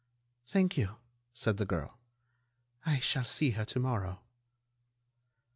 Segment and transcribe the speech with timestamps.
[0.47, 0.95] "Thank you,"
[1.31, 1.99] said the girl;
[2.87, 4.21] "I shall see her to morrow."